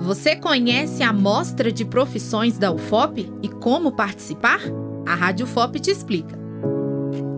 Você 0.00 0.36
conhece 0.36 1.02
a 1.02 1.12
Mostra 1.12 1.72
de 1.72 1.84
Profissões 1.84 2.58
da 2.58 2.70
UFOP 2.70 3.32
e 3.42 3.48
como 3.48 3.92
participar? 3.92 4.60
A 5.06 5.14
Rádio 5.14 5.44
UFOP 5.44 5.80
te 5.80 5.90
explica. 5.90 6.38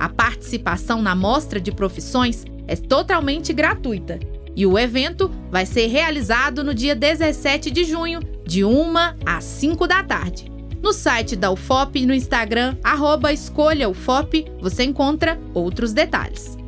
A 0.00 0.08
participação 0.08 1.00
na 1.00 1.14
mostra 1.14 1.60
de 1.60 1.70
profissões 1.70 2.44
é 2.66 2.74
totalmente 2.74 3.52
gratuita 3.52 4.18
e 4.54 4.66
o 4.66 4.76
evento 4.76 5.30
vai 5.50 5.64
ser 5.64 5.86
realizado 5.86 6.64
no 6.64 6.74
dia 6.74 6.96
17 6.96 7.70
de 7.70 7.84
junho, 7.84 8.18
de 8.44 8.64
1 8.64 8.94
às 9.24 9.44
5 9.44 9.86
da 9.86 10.02
tarde. 10.02 10.50
No 10.82 10.92
site 10.92 11.36
da 11.36 11.50
UFOP 11.50 12.00
e 12.00 12.06
no 12.06 12.14
Instagram, 12.14 12.76
arroba 12.82 13.32
Escolha 13.32 13.88
UFOP, 13.88 14.44
você 14.60 14.82
encontra 14.84 15.38
outros 15.54 15.92
detalhes. 15.92 16.58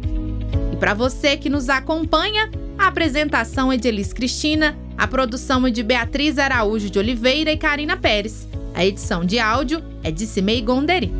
E 0.72 0.76
para 0.76 0.94
você 0.94 1.36
que 1.36 1.48
nos 1.48 1.68
acompanha, 1.68 2.50
a 2.80 2.86
apresentação 2.86 3.70
é 3.70 3.76
de 3.76 3.88
Elis 3.88 4.10
Cristina, 4.10 4.74
a 4.96 5.06
produção 5.06 5.66
é 5.66 5.70
de 5.70 5.82
Beatriz 5.82 6.38
Araújo 6.38 6.88
de 6.88 6.98
Oliveira 6.98 7.52
e 7.52 7.58
Karina 7.58 7.94
Pérez. 7.94 8.48
A 8.74 8.84
edição 8.84 9.22
de 9.22 9.38
áudio 9.38 9.84
é 10.02 10.10
de 10.10 10.26
Cimei 10.26 10.62
Gonderi. 10.62 11.12